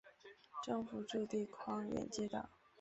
[0.63, 2.49] 政府驻地匡远街道。